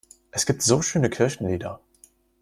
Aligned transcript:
Es 0.31 0.47
gibt 0.47 0.63
so 0.63 0.81
schöne 0.81 1.11
Kirchenlieder! 1.11 1.79